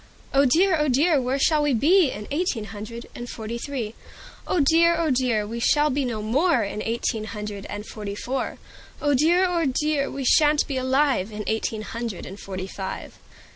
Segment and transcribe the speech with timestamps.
[0.33, 0.75] "Oh dear!
[0.79, 1.21] oh dear!
[1.21, 3.93] where shall we be In eighteen hundred and forty three?
[4.47, 4.95] "Oh dear!
[4.97, 5.45] oh dear!
[5.45, 8.57] we shall be no more In eighteen hundred and forty four,
[8.99, 9.45] "Oh dear!
[9.47, 10.09] oh dear!
[10.09, 13.19] we sha'n't be alive In eighteen hundred and forty five."